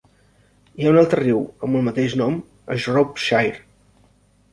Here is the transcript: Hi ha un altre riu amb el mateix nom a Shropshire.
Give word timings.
Hi 0.77 0.85
ha 0.87 0.93
un 0.93 0.97
altre 1.01 1.19
riu 1.19 1.43
amb 1.67 1.79
el 1.79 1.85
mateix 1.87 2.15
nom 2.21 2.39
a 2.77 2.79
Shropshire. 2.85 3.63